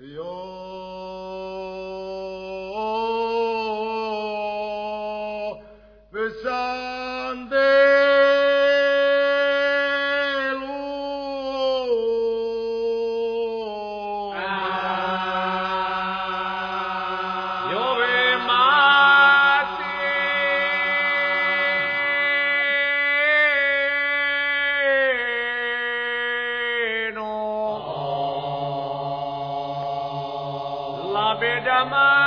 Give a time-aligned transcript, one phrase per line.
[0.00, 0.43] یو
[31.84, 32.23] আমার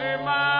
[0.00, 0.59] 是吗？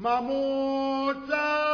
[0.00, 1.69] مموتاً